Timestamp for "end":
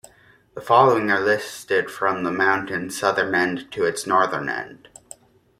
3.35-3.71, 4.49-4.87